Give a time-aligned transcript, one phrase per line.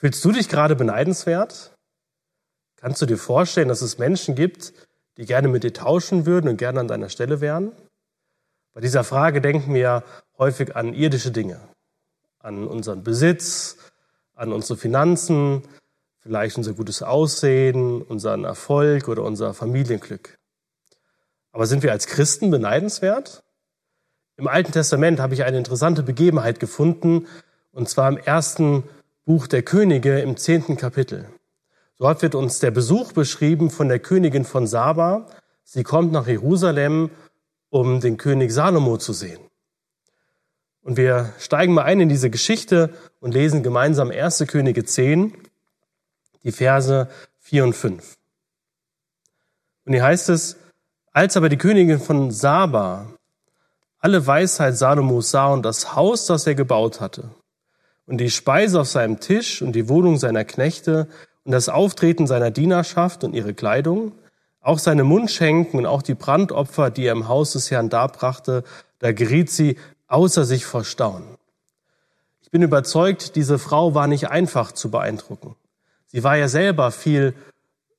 [0.00, 1.72] Fühlst du dich gerade beneidenswert?
[2.76, 4.72] Kannst du dir vorstellen, dass es Menschen gibt,
[5.18, 7.72] die gerne mit dir tauschen würden und gerne an deiner Stelle wären?
[8.72, 10.02] Bei dieser Frage denken wir
[10.38, 11.60] häufig an irdische Dinge,
[12.38, 13.76] an unseren Besitz,
[14.34, 15.64] an unsere Finanzen,
[16.20, 20.38] vielleicht unser gutes Aussehen, unseren Erfolg oder unser Familienglück.
[21.52, 23.42] Aber sind wir als Christen beneidenswert?
[24.38, 27.26] Im Alten Testament habe ich eine interessante Begebenheit gefunden,
[27.72, 28.84] und zwar im ersten
[29.30, 31.28] Buch der Könige im zehnten Kapitel.
[31.98, 35.26] Dort wird uns der Besuch beschrieben von der Königin von Saba.
[35.62, 37.10] Sie kommt nach Jerusalem,
[37.68, 39.38] um den König Salomo zu sehen.
[40.82, 44.46] Und wir steigen mal ein in diese Geschichte und lesen gemeinsam 1.
[44.48, 45.32] Könige 10,
[46.42, 48.16] die Verse 4 und 5.
[49.84, 50.56] Und hier heißt es,
[51.12, 53.06] als aber die Königin von Saba
[54.00, 57.30] alle Weisheit Salomos sah und das Haus, das er gebaut hatte,
[58.10, 61.06] und die Speise auf seinem Tisch und die Wohnung seiner Knechte
[61.44, 64.12] und das Auftreten seiner Dienerschaft und ihre Kleidung,
[64.60, 68.64] auch seine Mundschenken und auch die Brandopfer, die er im Haus des Herrn darbrachte,
[68.98, 69.76] da geriet sie
[70.08, 71.36] außer sich vor Staunen.
[72.42, 75.54] Ich bin überzeugt, diese Frau war nicht einfach zu beeindrucken.
[76.08, 77.32] Sie war ja selber viel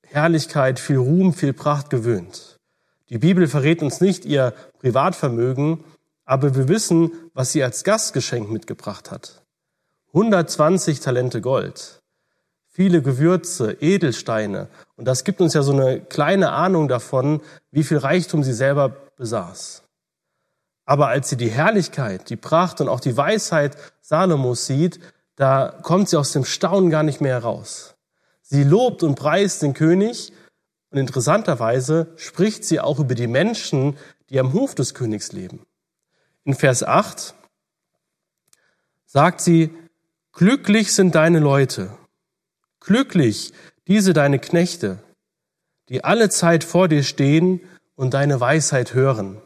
[0.03, 2.59] Herrlichkeit, viel Ruhm, viel Pracht gewöhnt.
[3.07, 5.85] Die Bibel verrät uns nicht ihr Privatvermögen,
[6.25, 9.40] aber wir wissen, was sie als Gastgeschenk mitgebracht hat.
[10.13, 12.01] 120 Talente Gold,
[12.67, 14.67] viele Gewürze, Edelsteine.
[14.97, 18.89] Und das gibt uns ja so eine kleine Ahnung davon, wie viel Reichtum sie selber
[19.15, 19.83] besaß.
[20.83, 24.99] Aber als sie die Herrlichkeit, die Pracht und auch die Weisheit Salomos sieht,
[25.37, 27.95] da kommt sie aus dem Staunen gar nicht mehr heraus.
[28.41, 30.33] Sie lobt und preist den König
[30.89, 33.97] und interessanterweise spricht sie auch über die Menschen,
[34.29, 35.65] die am Hof des Königs leben.
[36.43, 37.33] In Vers 8
[39.05, 39.73] sagt sie,
[40.33, 41.91] glücklich sind deine Leute,
[42.79, 43.53] glücklich
[43.87, 44.99] diese deine Knechte,
[45.89, 47.61] die alle Zeit vor dir stehen
[47.95, 49.41] und deine Weisheit hören.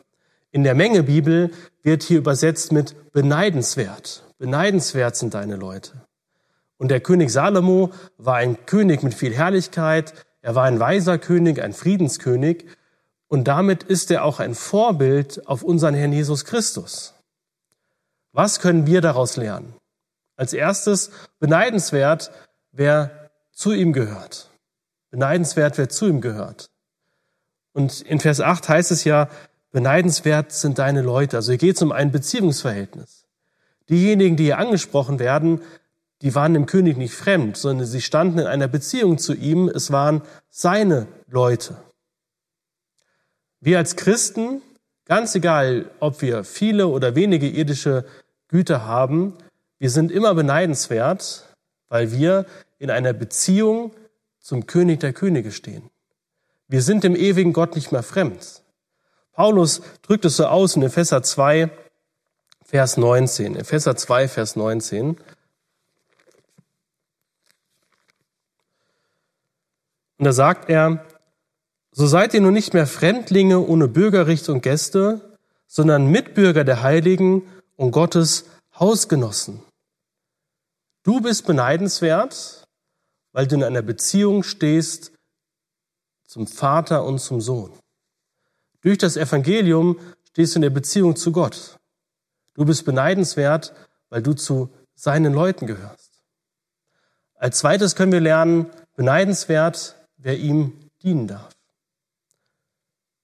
[0.51, 1.51] In der Menge Bibel
[1.83, 4.23] wird hier übersetzt mit beneidenswert.
[4.37, 6.05] Beneidenswert sind deine Leute.
[6.77, 11.61] Und der König Salomo war ein König mit viel Herrlichkeit, er war ein weiser König,
[11.61, 12.65] ein Friedenskönig
[13.27, 17.15] und damit ist er auch ein Vorbild auf unseren Herrn Jesus Christus.
[18.31, 19.73] Was können wir daraus lernen?
[20.35, 22.31] Als erstes beneidenswert,
[22.71, 24.49] wer zu ihm gehört.
[25.09, 26.69] Beneidenswert, wer zu ihm gehört.
[27.73, 29.29] Und in Vers 8 heißt es ja,
[29.71, 31.37] beneidenswert sind deine Leute.
[31.37, 33.25] Also hier geht es um ein Beziehungsverhältnis.
[33.89, 35.61] Diejenigen, die hier angesprochen werden,
[36.21, 39.67] die waren dem König nicht fremd, sondern sie standen in einer Beziehung zu ihm.
[39.67, 41.77] Es waren seine Leute.
[43.59, 44.61] Wir als Christen,
[45.05, 48.05] ganz egal, ob wir viele oder wenige irdische
[48.47, 49.37] Güter haben,
[49.79, 51.55] wir sind immer beneidenswert,
[51.89, 52.45] weil wir
[52.79, 53.91] in einer Beziehung
[54.39, 55.89] zum König der Könige stehen.
[56.67, 58.63] Wir sind dem ewigen Gott nicht mehr fremd.
[59.33, 61.69] Paulus drückt es so aus in Epheser 2,
[62.63, 63.55] Vers 19.
[63.55, 65.17] Epheser 2, Vers 19.
[70.17, 71.05] Und da sagt er,
[71.91, 75.21] so seid ihr nun nicht mehr Fremdlinge ohne Bürgerrecht und Gäste,
[75.67, 77.43] sondern Mitbürger der Heiligen
[77.75, 78.45] und Gottes
[78.79, 79.61] Hausgenossen.
[81.05, 82.65] Du bist beneidenswert,
[83.31, 85.11] weil du in einer Beziehung stehst
[86.27, 87.71] zum Vater und zum Sohn.
[88.81, 91.77] Durch das Evangelium stehst du in der Beziehung zu Gott.
[92.55, 93.75] Du bist beneidenswert,
[94.09, 96.23] weil du zu seinen Leuten gehörst.
[97.35, 101.51] Als zweites können wir lernen, beneidenswert, wer ihm dienen darf.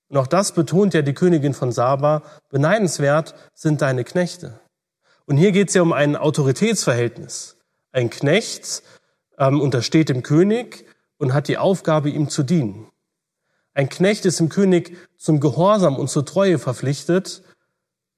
[0.09, 4.59] Und auch das betont ja die Königin von Saba, beneidenswert sind deine Knechte.
[5.25, 7.57] Und hier geht es ja um ein Autoritätsverhältnis.
[7.91, 8.83] Ein Knecht
[9.37, 10.85] ähm, untersteht dem König
[11.17, 12.89] und hat die Aufgabe, ihm zu dienen.
[13.73, 17.43] Ein Knecht ist dem König zum Gehorsam und zur Treue verpflichtet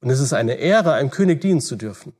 [0.02, 2.14] und es ist eine Ehre, einem König dienen zu dürfen.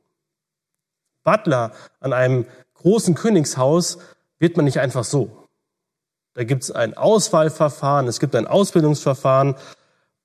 [1.22, 3.98] Butler an einem großen Königshaus
[4.38, 5.48] wird man nicht einfach so.
[6.34, 9.54] Da gibt es ein Auswahlverfahren, es gibt ein Ausbildungsverfahren.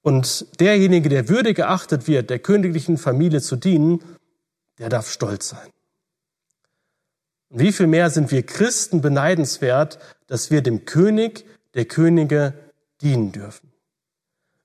[0.02, 4.04] Und derjenige, der würdig geachtet wird, der königlichen Familie zu dienen,
[4.78, 5.70] der darf stolz sein.
[7.50, 12.54] Und wie viel mehr sind wir Christen beneidenswert, dass wir dem König der Könige
[13.02, 13.72] dienen dürfen.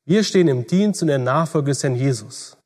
[0.05, 2.59] Wir stehen im Dienst und der Nachfolge des Herrn Jesus.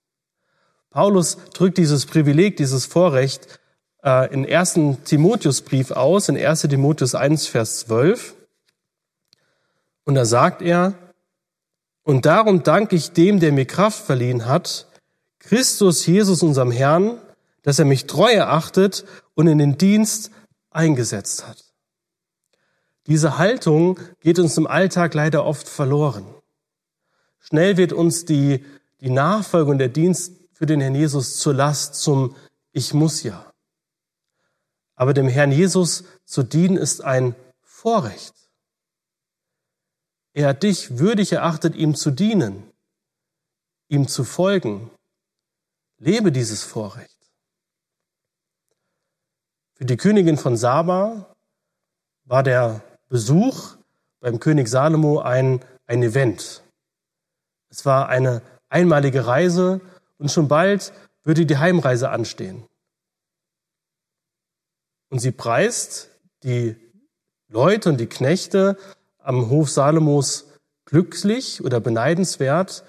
[0.91, 3.61] Paulus drückt dieses Privileg, dieses Vorrecht
[4.03, 4.81] äh, in 1.
[5.05, 6.63] Timotheusbrief aus, in 1.
[6.63, 8.35] Timotheus 1, Vers 12.
[10.05, 10.95] Und da sagt er,
[12.03, 14.87] und darum danke ich dem, der mir Kraft verliehen hat,
[15.39, 17.21] Christus Jesus, unserem Herrn,
[17.63, 19.05] dass er mich treu erachtet
[19.39, 20.33] und in den Dienst
[20.71, 21.65] eingesetzt hat.
[23.07, 26.27] Diese Haltung geht uns im Alltag leider oft verloren.
[27.39, 28.65] Schnell wird uns die,
[29.01, 32.35] die Nachfolge und der Dienst für den Herrn Jesus zur Last, zum
[32.73, 33.53] Ich muss ja.
[34.97, 38.35] Aber dem Herrn Jesus zu dienen ist ein Vorrecht.
[40.33, 42.73] Er hat dich würdig erachtet, ihm zu dienen,
[43.87, 44.91] ihm zu folgen.
[45.99, 47.18] Lebe dieses Vorrecht.
[49.79, 51.37] Für die Königin von Saba
[52.25, 53.77] war der Besuch
[54.19, 56.65] beim König Salomo ein, ein Event.
[57.71, 59.81] Es war eine einmalige Reise
[60.19, 60.93] und schon bald
[61.23, 62.67] würde die Heimreise anstehen.
[65.11, 66.11] Und sie preist
[66.43, 66.75] die
[67.47, 68.77] Leute und die Knechte
[69.19, 70.49] am Hof Salomos
[70.87, 72.85] glücklich oder beneidenswert,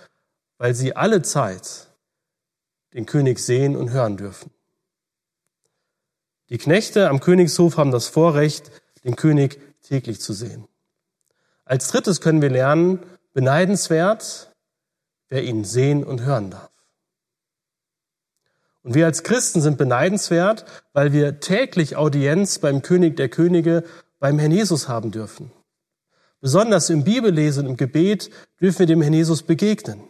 [0.58, 1.94] weil sie alle Zeit
[2.96, 4.50] den König sehen und hören dürfen.
[6.50, 8.72] Die Knechte am Königshof haben das Vorrecht,
[9.04, 10.68] den König täglich zu sehen.
[11.66, 13.00] Als drittes können wir lernen,
[13.34, 14.52] beneidenswert,
[15.30, 16.72] wer ihn sehen und hören darf.
[18.82, 23.84] Und wir als Christen sind beneidenswert, weil wir täglich Audienz beim König der Könige,
[24.20, 25.52] beim Herrn Jesus haben dürfen.
[26.42, 30.04] Besonders im Bibellesen, im Gebet dürfen wir dem Herrn Jesus begegnen.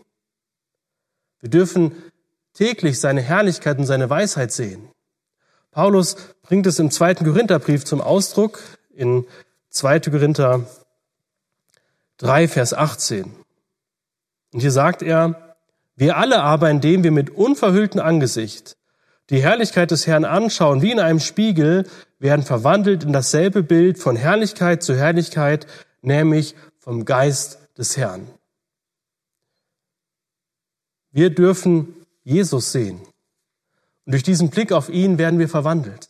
[1.39, 1.91] Wir dürfen
[2.53, 4.88] täglich seine Herrlichkeit und seine Weisheit sehen.
[5.71, 8.59] Paulus bringt es im zweiten Korintherbrief zum Ausdruck
[8.93, 9.25] in
[9.69, 9.99] 2.
[10.01, 10.65] Korinther
[12.17, 13.31] 3, Vers 18.
[14.51, 15.55] Und hier sagt er,
[15.95, 18.77] wir alle aber, indem wir mit unverhülltem Angesicht
[19.29, 21.87] die Herrlichkeit des Herrn anschauen, wie in einem Spiegel,
[22.17, 25.67] werden verwandelt in dasselbe Bild von Herrlichkeit zu Herrlichkeit,
[26.01, 28.27] nämlich vom Geist des Herrn.
[31.11, 33.01] Wir dürfen Jesus sehen.
[34.09, 36.09] Und durch diesen Blick auf ihn werden wir verwandelt.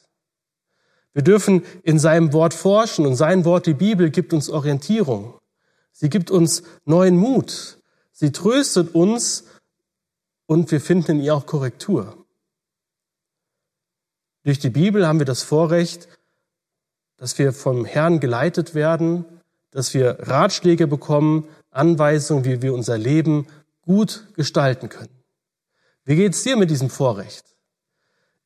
[1.12, 5.38] Wir dürfen in seinem Wort forschen und sein Wort, die Bibel, gibt uns Orientierung.
[5.92, 7.78] Sie gibt uns neuen Mut.
[8.14, 9.48] Sie tröstet uns
[10.46, 12.26] und wir finden in ihr auch Korrektur.
[14.44, 16.08] Durch die Bibel haben wir das Vorrecht,
[17.18, 19.26] dass wir vom Herrn geleitet werden,
[19.72, 23.46] dass wir Ratschläge bekommen, Anweisungen, wie wir unser Leben
[23.82, 25.22] gut gestalten können.
[26.06, 27.59] Wie geht's dir mit diesem Vorrecht?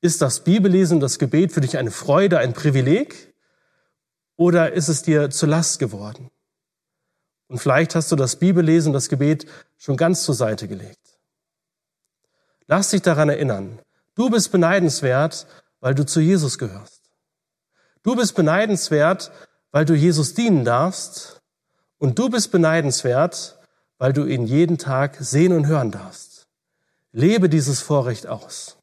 [0.04, 3.34] Ist das Bibellesen, das Gebet für dich eine Freude, ein Privileg?
[4.36, 6.30] Oder ist es dir zur Last geworden?
[7.48, 9.46] Und vielleicht hast du das Bibellesen, das Gebet
[9.78, 11.00] schon ganz zur Seite gelegt.
[12.68, 13.80] Lass dich daran erinnern,
[14.16, 15.48] du bist beneidenswert,
[15.80, 17.10] weil du zu Jesus gehörst.
[18.04, 19.32] Du bist beneidenswert,
[19.72, 21.42] weil du Jesus dienen darfst.
[21.98, 23.58] Und du bist beneidenswert,
[24.00, 26.50] weil du ihn jeden Tag sehen und hören darfst.
[27.14, 28.83] Lebe dieses Vorrecht aus.